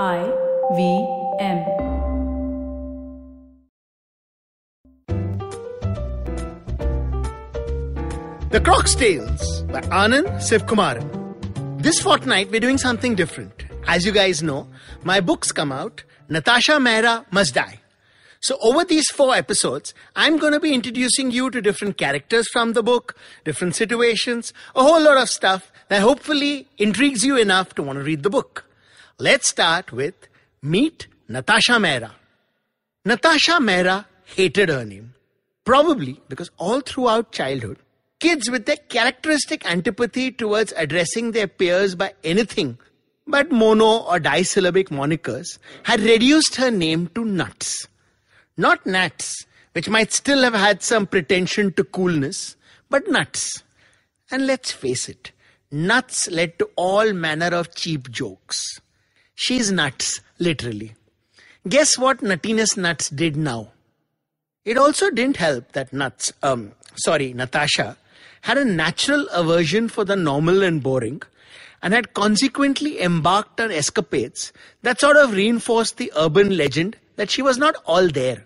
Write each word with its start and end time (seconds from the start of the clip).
I 0.00 0.24
V 0.74 1.06
M. 1.38 1.58
The 8.48 8.60
Croc's 8.64 8.94
Tales 8.94 9.60
by 9.64 9.82
Anand 9.82 10.38
Sivakumaran. 10.40 11.82
This 11.82 12.00
fortnight, 12.00 12.50
we're 12.50 12.60
doing 12.60 12.78
something 12.78 13.14
different. 13.14 13.66
As 13.86 14.06
you 14.06 14.12
guys 14.12 14.42
know, 14.42 14.66
my 15.04 15.20
books 15.20 15.52
come 15.52 15.70
out, 15.70 16.04
Natasha 16.30 16.78
Mehra 16.78 17.26
Must 17.30 17.54
Die. 17.54 17.78
So 18.40 18.56
over 18.62 18.86
these 18.86 19.10
four 19.10 19.34
episodes, 19.34 19.92
I'm 20.16 20.38
going 20.38 20.54
to 20.54 20.60
be 20.60 20.72
introducing 20.72 21.30
you 21.30 21.50
to 21.50 21.60
different 21.60 21.98
characters 21.98 22.48
from 22.50 22.72
the 22.72 22.82
book, 22.82 23.14
different 23.44 23.74
situations, 23.74 24.54
a 24.74 24.82
whole 24.82 25.02
lot 25.02 25.18
of 25.18 25.28
stuff 25.28 25.70
that 25.88 26.00
hopefully 26.00 26.66
intrigues 26.78 27.26
you 27.26 27.36
enough 27.36 27.74
to 27.74 27.82
want 27.82 27.98
to 27.98 28.02
read 28.02 28.22
the 28.22 28.30
book. 28.30 28.64
Let's 29.18 29.48
start 29.48 29.92
with 29.92 30.14
Meet 30.62 31.06
Natasha 31.28 31.72
Mehra. 31.72 32.12
Natasha 33.04 33.58
Mehra 33.60 34.06
hated 34.24 34.68
her 34.68 34.84
name. 34.84 35.14
Probably 35.64 36.20
because 36.28 36.50
all 36.56 36.80
throughout 36.80 37.30
childhood, 37.30 37.78
kids 38.18 38.50
with 38.50 38.66
their 38.66 38.76
characteristic 38.76 39.64
antipathy 39.70 40.32
towards 40.32 40.72
addressing 40.76 41.32
their 41.32 41.46
peers 41.46 41.94
by 41.94 42.14
anything 42.24 42.78
but 43.26 43.52
mono 43.52 43.98
or 43.98 44.18
disyllabic 44.18 44.88
monikers 44.88 45.58
had 45.84 46.00
reduced 46.00 46.56
her 46.56 46.70
name 46.70 47.08
to 47.14 47.24
nuts. 47.24 47.86
Not 48.56 48.84
nuts, 48.86 49.46
which 49.72 49.88
might 49.88 50.12
still 50.12 50.42
have 50.42 50.54
had 50.54 50.82
some 50.82 51.06
pretension 51.06 51.72
to 51.74 51.84
coolness, 51.84 52.56
but 52.90 53.08
nuts. 53.08 53.62
And 54.30 54.46
let's 54.46 54.72
face 54.72 55.08
it, 55.08 55.32
nuts 55.70 56.28
led 56.30 56.58
to 56.58 56.70
all 56.76 57.12
manner 57.12 57.54
of 57.54 57.74
cheap 57.74 58.10
jokes. 58.10 58.80
She's 59.44 59.72
nuts, 59.72 60.20
literally. 60.38 60.94
Guess 61.68 61.98
what 61.98 62.18
Nuttiness 62.18 62.76
Nuts 62.76 63.08
did 63.10 63.36
now? 63.36 63.72
It 64.64 64.78
also 64.78 65.10
didn't 65.10 65.38
help 65.38 65.72
that 65.72 65.92
Nuts, 65.92 66.32
um, 66.44 66.70
sorry, 66.94 67.32
Natasha, 67.34 67.96
had 68.42 68.56
a 68.56 68.64
natural 68.64 69.26
aversion 69.32 69.88
for 69.88 70.04
the 70.04 70.14
normal 70.14 70.62
and 70.62 70.80
boring 70.80 71.22
and 71.82 71.92
had 71.92 72.14
consequently 72.14 73.02
embarked 73.02 73.60
on 73.60 73.72
escapades 73.72 74.52
that 74.82 75.00
sort 75.00 75.16
of 75.16 75.32
reinforced 75.32 75.96
the 75.96 76.12
urban 76.14 76.56
legend 76.56 76.96
that 77.16 77.28
she 77.28 77.42
was 77.42 77.58
not 77.58 77.74
all 77.84 78.06
there, 78.06 78.44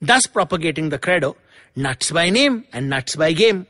thus 0.00 0.26
propagating 0.28 0.90
the 0.90 0.98
credo, 1.00 1.36
nuts 1.74 2.12
by 2.12 2.30
name 2.30 2.64
and 2.72 2.88
nuts 2.88 3.16
by 3.16 3.32
game. 3.32 3.66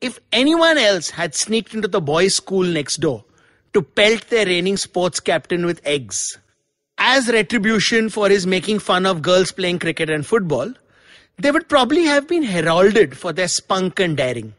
If 0.00 0.20
anyone 0.30 0.78
else 0.78 1.10
had 1.10 1.34
sneaked 1.34 1.74
into 1.74 1.88
the 1.88 2.00
boys' 2.00 2.36
school 2.36 2.62
next 2.62 2.98
door 2.98 3.24
to 3.74 3.82
pelt 3.82 4.28
their 4.28 4.46
reigning 4.46 4.76
sports 4.76 5.20
captain 5.20 5.64
with 5.66 5.80
eggs, 5.84 6.38
as 6.98 7.28
retribution 7.28 8.08
for 8.08 8.28
his 8.28 8.46
making 8.46 8.78
fun 8.78 9.06
of 9.06 9.22
girls 9.22 9.50
playing 9.50 9.78
cricket 9.78 10.10
and 10.10 10.26
football, 10.26 10.72
they 11.38 11.50
would 11.50 11.68
probably 11.68 12.04
have 12.04 12.28
been 12.28 12.42
heralded 12.42 13.16
for 13.16 13.32
their 13.32 13.48
spunk 13.48 13.98
and 13.98 14.16
daring. 14.16 14.54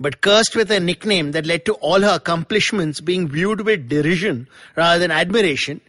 But 0.00 0.20
cursed 0.20 0.56
with 0.56 0.70
a 0.70 0.80
nickname 0.80 1.32
that 1.32 1.46
led 1.46 1.64
to 1.66 1.74
all 1.74 2.00
her 2.00 2.16
accomplishments 2.16 3.00
being 3.00 3.28
viewed 3.28 3.60
with 3.60 3.88
derision 3.88 4.48
rather 4.76 4.98
than 4.98 5.10
admiration, 5.10 5.80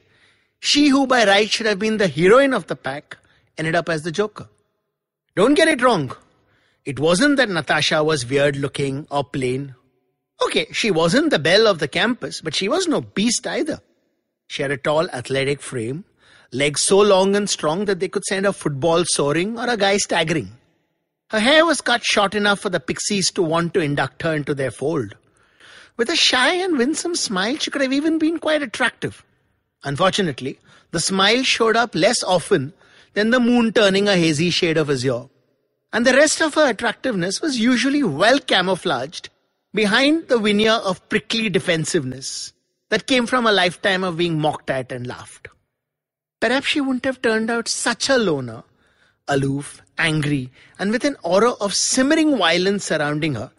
she 0.60 0.88
who 0.88 1.08
by 1.08 1.26
right 1.26 1.50
should 1.50 1.66
have 1.66 1.80
been 1.80 1.98
the 1.98 2.08
heroine 2.08 2.54
of 2.54 2.68
the 2.68 2.76
pack 2.76 3.18
ended 3.58 3.76
up 3.76 3.90
as 3.90 4.04
the 4.04 4.12
joker. 4.12 4.48
Don't 5.36 5.56
get 5.56 5.68
it 5.68 5.82
wrong. 5.82 6.16
It 6.86 7.00
wasn't 7.00 7.38
that 7.38 7.50
Natasha 7.50 8.04
was 8.04 8.26
weird 8.26 8.56
looking 8.56 9.08
or 9.10 9.24
plain. 9.24 9.76
Okay, 10.42 10.68
she 10.72 10.92
wasn't 10.92 11.30
the 11.30 11.40
belle 11.40 11.68
of 11.68 11.80
the 11.80 11.88
campus, 11.88 12.42
but 12.42 12.56
she 12.56 12.68
was 12.68 12.88
no 12.88 13.02
beast 13.02 13.46
either. 13.46 13.82
She 14.48 14.62
had 14.62 14.72
a 14.72 14.78
tall, 14.78 15.10
athletic 15.12 15.62
frame, 15.62 16.06
legs 16.52 16.82
so 16.82 17.00
long 17.00 17.36
and 17.36 17.50
strong 17.50 17.86
that 17.86 18.00
they 18.00 18.08
could 18.08 18.26
send 18.26 18.46
a 18.46 18.54
football 18.54 19.04
soaring 19.06 19.58
or 19.58 19.70
a 19.70 19.78
guy 19.78 19.98
staggering. 19.98 20.52
Her 21.30 21.40
hair 21.40 21.66
was 21.66 21.82
cut 21.82 22.04
short 22.04 22.36
enough 22.36 22.60
for 22.60 22.70
the 22.70 22.80
pixies 22.80 23.32
to 23.32 23.42
want 23.42 23.74
to 23.74 23.80
induct 23.80 24.22
her 24.22 24.36
into 24.36 24.54
their 24.54 24.72
fold. 24.72 25.16
With 25.98 26.10
a 26.10 26.16
shy 26.16 26.56
and 26.56 26.78
winsome 26.78 27.16
smile, 27.16 27.58
she 27.58 27.72
could 27.72 27.82
have 27.82 27.94
even 27.94 28.18
been 28.18 28.40
quite 28.40 28.62
attractive. 28.62 29.24
Unfortunately, 29.84 30.60
the 30.92 31.00
smile 31.00 31.44
showed 31.44 31.76
up 31.76 31.96
less 31.96 32.24
often 32.24 32.74
than 33.14 33.30
the 33.30 33.40
moon 33.40 33.72
turning 33.74 34.08
a 34.08 34.16
hazy 34.16 34.50
shade 34.50 34.78
of 34.78 34.90
azure. 34.90 35.26
And 35.92 36.06
the 36.06 36.14
rest 36.14 36.42
of 36.42 36.56
her 36.56 36.70
attractiveness 36.70 37.42
was 37.42 37.60
usually 37.60 38.04
well 38.04 38.40
camouflaged 38.40 39.30
behind 39.74 40.28
the 40.28 40.38
veneer 40.38 40.72
of 40.72 41.08
prickly 41.10 41.50
defensiveness 41.50 42.54
that 42.90 43.08
came 43.08 43.26
from 43.26 43.48
a 43.48 43.52
lifetime 43.52 44.04
of 44.04 44.18
being 44.18 44.40
mocked 44.40 44.70
at 44.70 44.92
and 44.92 45.08
laughed. 45.08 45.48
Perhaps 46.40 46.68
she 46.68 46.82
wouldn't 46.82 47.06
have 47.06 47.22
turned 47.22 47.50
out 47.50 47.68
such 47.68 48.10
a 48.10 48.18
loner, 48.18 48.64
aloof, 49.28 49.82
angry, 49.98 50.52
and 50.78 50.92
with 50.92 51.06
an 51.06 51.16
aura 51.24 51.52
of 51.54 51.74
simmering 51.74 52.38
violence 52.38 52.86
surrounding 52.86 53.36
her, 53.36 53.52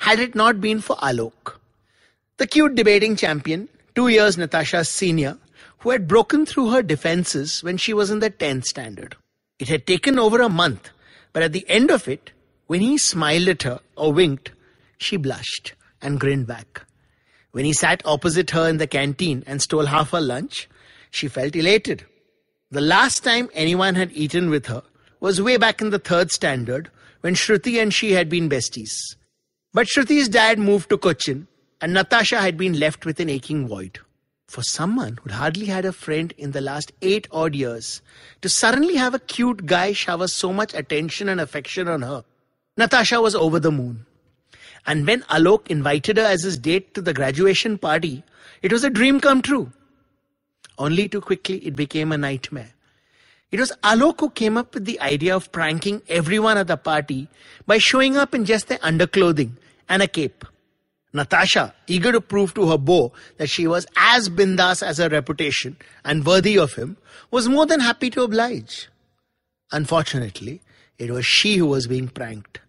had 0.00 0.18
it 0.18 0.34
not 0.34 0.60
been 0.60 0.80
for 0.80 0.96
Alok. 0.96 1.54
The 2.36 2.46
cute 2.46 2.74
debating 2.74 3.16
champion, 3.16 3.68
two 3.94 4.08
years 4.08 4.36
Natasha's 4.36 4.88
senior, 4.88 5.38
who 5.78 5.90
had 5.90 6.08
broken 6.08 6.44
through 6.44 6.70
her 6.70 6.82
defenses 6.82 7.62
when 7.62 7.76
she 7.76 7.94
was 7.94 8.10
in 8.10 8.18
the 8.18 8.30
10th 8.30 8.64
standard. 8.64 9.16
It 9.58 9.68
had 9.68 9.86
taken 9.86 10.18
over 10.18 10.42
a 10.42 10.48
month, 10.48 10.90
but 11.32 11.42
at 11.42 11.52
the 11.52 11.64
end 11.68 11.90
of 11.90 12.08
it, 12.08 12.32
when 12.66 12.80
he 12.80 12.98
smiled 12.98 13.48
at 13.48 13.62
her 13.62 13.80
or 13.96 14.12
winked, 14.12 14.50
she 14.98 15.16
blushed 15.16 15.74
and 16.00 16.20
grinned 16.20 16.46
back. 16.46 16.84
When 17.52 17.64
he 17.64 17.72
sat 17.72 18.02
opposite 18.04 18.50
her 18.50 18.68
in 18.68 18.78
the 18.78 18.86
canteen 18.86 19.44
and 19.46 19.62
stole 19.62 19.86
half 19.86 20.10
her 20.10 20.20
lunch, 20.20 20.68
she 21.10 21.28
felt 21.28 21.54
elated. 21.54 22.04
The 22.70 22.80
last 22.80 23.22
time 23.22 23.48
anyone 23.54 23.94
had 23.94 24.10
eaten 24.12 24.50
with 24.50 24.66
her 24.66 24.82
was 25.20 25.40
way 25.40 25.56
back 25.56 25.80
in 25.80 25.90
the 25.90 25.98
third 25.98 26.32
standard 26.32 26.90
when 27.20 27.34
Shruti 27.34 27.80
and 27.80 27.94
she 27.94 28.12
had 28.12 28.28
been 28.28 28.48
besties. 28.48 28.92
But 29.72 29.86
Shruti's 29.86 30.28
dad 30.28 30.58
moved 30.58 30.90
to 30.90 30.98
Cochin 30.98 31.46
and 31.80 31.92
Natasha 31.92 32.40
had 32.40 32.56
been 32.56 32.78
left 32.78 33.06
with 33.06 33.20
an 33.20 33.30
aching 33.30 33.68
void. 33.68 34.00
For 34.48 34.62
someone 34.62 35.18
who'd 35.22 35.32
hardly 35.32 35.66
had 35.66 35.84
a 35.84 35.92
friend 35.92 36.32
in 36.36 36.50
the 36.50 36.60
last 36.60 36.92
eight 37.02 37.26
odd 37.30 37.54
years, 37.54 38.02
to 38.40 38.48
suddenly 38.48 38.96
have 38.96 39.14
a 39.14 39.18
cute 39.18 39.66
guy 39.66 39.92
shower 39.92 40.28
so 40.28 40.52
much 40.52 40.74
attention 40.74 41.28
and 41.28 41.40
affection 41.40 41.88
on 41.88 42.02
her, 42.02 42.24
Natasha 42.76 43.20
was 43.20 43.34
over 43.34 43.58
the 43.58 43.72
moon. 43.72 44.06
And 44.86 45.06
when 45.06 45.22
Alok 45.22 45.68
invited 45.68 46.18
her 46.18 46.24
as 46.24 46.42
his 46.42 46.58
date 46.58 46.94
to 46.94 47.00
the 47.00 47.14
graduation 47.14 47.78
party, 47.78 48.22
it 48.62 48.72
was 48.72 48.84
a 48.84 48.90
dream 48.90 49.20
come 49.20 49.42
true. 49.42 49.72
Only 50.78 51.08
too 51.08 51.20
quickly 51.20 51.58
it 51.58 51.76
became 51.76 52.12
a 52.12 52.18
nightmare. 52.18 52.72
It 53.50 53.60
was 53.60 53.72
Alok 53.82 54.20
who 54.20 54.30
came 54.30 54.56
up 54.56 54.74
with 54.74 54.84
the 54.84 55.00
idea 55.00 55.34
of 55.36 55.52
pranking 55.52 56.02
everyone 56.08 56.58
at 56.58 56.66
the 56.66 56.76
party 56.76 57.28
by 57.66 57.78
showing 57.78 58.16
up 58.16 58.34
in 58.34 58.44
just 58.44 58.68
their 58.68 58.78
underclothing 58.78 59.52
and 59.88 60.02
a 60.02 60.08
cape. 60.08 60.44
Natasha, 61.12 61.72
eager 61.86 62.10
to 62.10 62.20
prove 62.20 62.52
to 62.54 62.68
her 62.70 62.78
beau 62.78 63.12
that 63.36 63.48
she 63.48 63.68
was 63.68 63.86
as 63.96 64.28
bindas 64.28 64.82
as 64.82 64.98
her 64.98 65.08
reputation 65.08 65.76
and 66.04 66.26
worthy 66.26 66.58
of 66.58 66.74
him, 66.74 66.96
was 67.30 67.48
more 67.48 67.66
than 67.66 67.78
happy 67.78 68.10
to 68.10 68.22
oblige. 68.22 68.88
Unfortunately, 69.70 70.60
it 70.98 71.10
was 71.10 71.24
she 71.24 71.56
who 71.56 71.66
was 71.66 71.86
being 71.86 72.08
pranked. 72.08 72.60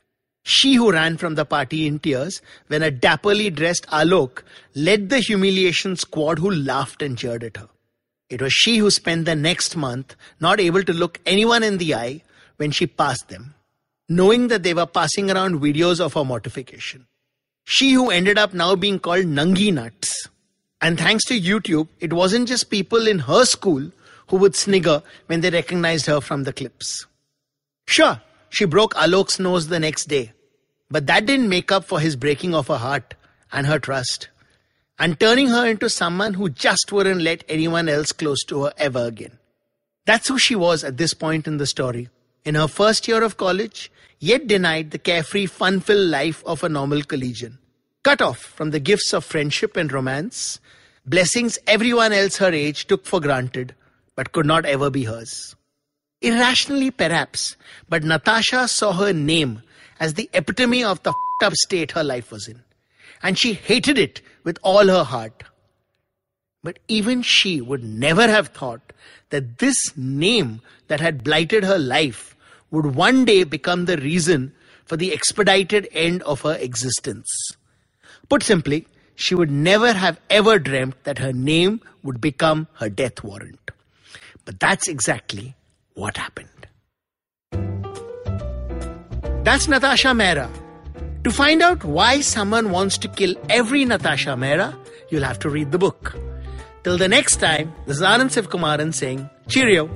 She 0.47 0.75
who 0.75 0.91
ran 0.91 1.17
from 1.17 1.33
the 1.33 1.43
party 1.43 1.87
in 1.87 1.97
tears 1.97 2.39
when 2.67 2.83
a 2.83 2.91
dapperly 2.91 3.53
dressed 3.53 3.87
Alok 3.87 4.43
led 4.75 5.09
the 5.09 5.19
humiliation 5.19 5.95
squad 5.95 6.37
who 6.37 6.51
laughed 6.51 7.01
and 7.01 7.17
jeered 7.17 7.43
at 7.43 7.57
her. 7.57 7.67
It 8.29 8.43
was 8.43 8.53
she 8.53 8.77
who 8.77 8.91
spent 8.91 9.25
the 9.25 9.35
next 9.35 9.75
month 9.75 10.15
not 10.39 10.59
able 10.59 10.83
to 10.83 10.93
look 10.93 11.19
anyone 11.25 11.63
in 11.63 11.79
the 11.79 11.95
eye 11.95 12.21
when 12.57 12.69
she 12.69 12.85
passed 12.85 13.27
them, 13.29 13.55
knowing 14.07 14.47
that 14.49 14.61
they 14.61 14.75
were 14.75 14.85
passing 14.85 15.31
around 15.31 15.61
videos 15.61 15.99
of 15.99 16.13
her 16.13 16.23
mortification. 16.23 17.07
She 17.63 17.93
who 17.93 18.11
ended 18.11 18.37
up 18.37 18.53
now 18.53 18.75
being 18.75 18.99
called 18.99 19.25
Nangi 19.25 19.73
Nuts. 19.73 20.29
And 20.79 20.99
thanks 20.99 21.25
to 21.25 21.41
YouTube, 21.41 21.87
it 21.99 22.13
wasn't 22.13 22.47
just 22.47 22.69
people 22.69 23.07
in 23.07 23.17
her 23.17 23.45
school 23.45 23.91
who 24.27 24.37
would 24.37 24.55
snigger 24.55 25.01
when 25.25 25.41
they 25.41 25.49
recognized 25.49 26.05
her 26.05 26.21
from 26.21 26.43
the 26.43 26.53
clips. 26.53 27.07
Sure, 27.87 28.21
she 28.49 28.65
broke 28.65 28.93
Alok's 28.95 29.39
nose 29.39 29.67
the 29.67 29.79
next 29.79 30.05
day, 30.05 30.33
but 30.89 31.07
that 31.07 31.25
didn't 31.25 31.49
make 31.49 31.71
up 31.71 31.85
for 31.85 31.99
his 31.99 32.15
breaking 32.15 32.53
of 32.53 32.67
her 32.67 32.77
heart 32.77 33.15
and 33.51 33.67
her 33.67 33.79
trust, 33.79 34.29
and 34.97 35.19
turning 35.19 35.49
her 35.49 35.67
into 35.67 35.89
someone 35.89 36.35
who 36.35 36.49
just 36.49 36.91
wouldn't 36.91 37.21
let 37.21 37.43
anyone 37.49 37.89
else 37.89 38.11
close 38.11 38.43
to 38.45 38.63
her 38.63 38.73
ever 38.77 39.05
again. 39.05 39.37
That's 40.05 40.27
who 40.27 40.37
she 40.37 40.55
was 40.55 40.83
at 40.83 40.97
this 40.97 41.13
point 41.13 41.47
in 41.47 41.57
the 41.57 41.65
story. 41.65 42.09
In 42.43 42.55
her 42.55 42.67
first 42.67 43.07
year 43.07 43.23
of 43.23 43.37
college, 43.37 43.91
yet 44.19 44.47
denied 44.47 44.91
the 44.91 44.99
carefree, 44.99 45.47
fun 45.47 45.79
filled 45.79 46.09
life 46.09 46.43
of 46.45 46.63
a 46.63 46.69
normal 46.69 47.01
collegian. 47.01 47.57
Cut 48.03 48.21
off 48.21 48.37
from 48.37 48.69
the 48.69 48.79
gifts 48.79 49.13
of 49.13 49.25
friendship 49.25 49.75
and 49.75 49.91
romance, 49.91 50.59
blessings 51.05 51.57
everyone 51.65 52.13
else 52.13 52.37
her 52.37 52.53
age 52.53 52.85
took 52.85 53.05
for 53.05 53.19
granted, 53.19 53.73
but 54.15 54.31
could 54.31 54.45
not 54.45 54.65
ever 54.65 54.91
be 54.91 55.05
hers. 55.05 55.55
Irrationally, 56.25 56.89
perhaps, 56.89 57.55
but 57.87 58.03
Natasha 58.03 58.67
saw 58.67 58.93
her 58.93 59.13
name 59.13 59.61
as 59.99 60.15
the 60.15 60.27
epitome 60.33 60.83
of 60.83 61.03
the 61.03 61.13
up 61.43 61.53
state 61.53 61.91
her 61.91 62.03
life 62.03 62.31
was 62.31 62.47
in. 62.47 62.63
And 63.21 63.37
she 63.37 63.53
hated 63.53 63.99
it 63.99 64.23
with 64.43 64.57
all 64.63 64.87
her 64.87 65.03
heart. 65.03 65.43
But 66.63 66.79
even 66.87 67.21
she 67.21 67.61
would 67.61 67.83
never 67.83 68.27
have 68.27 68.47
thought 68.47 68.91
that 69.29 69.59
this 69.59 69.95
name 69.95 70.61
that 70.87 70.99
had 70.99 71.23
blighted 71.23 71.63
her 71.63 71.77
life 71.77 72.35
would 72.71 72.95
one 72.95 73.25
day 73.25 73.43
become 73.43 73.85
the 73.85 73.97
reason 73.97 74.51
for 74.83 74.97
the 74.97 75.13
expedited 75.13 75.87
end 75.91 76.23
of 76.23 76.41
her 76.41 76.55
existence. 76.55 77.29
Put 78.29 78.41
simply, 78.41 78.87
she 79.13 79.35
would 79.35 79.51
never 79.51 79.93
have 79.93 80.19
ever 80.31 80.57
dreamt 80.57 81.03
that 81.03 81.19
her 81.19 81.33
name 81.33 81.81
would 82.01 82.19
become 82.19 82.67
her 82.79 82.89
death 82.89 83.23
warrant. 83.23 83.69
But 84.43 84.59
that's 84.59 84.87
exactly 84.87 85.55
what 85.95 86.17
happened. 86.17 86.49
That's 89.43 89.67
Natasha 89.67 90.09
Mehra. 90.09 90.49
To 91.23 91.31
find 91.31 91.61
out 91.61 91.83
why 91.83 92.21
someone 92.21 92.71
wants 92.71 92.97
to 92.99 93.07
kill 93.07 93.33
every 93.49 93.85
Natasha 93.85 94.31
Mehra, 94.31 94.75
you'll 95.09 95.23
have 95.23 95.39
to 95.39 95.49
read 95.49 95.71
the 95.71 95.77
book. 95.79 96.15
Till 96.83 96.97
the 96.97 97.07
next 97.07 97.37
time, 97.37 97.73
this 97.87 97.97
is 97.97 98.03
Anand 98.03 98.31
Sivakumaran 98.35 98.93
saying, 98.93 99.27
Cheerio. 99.47 99.89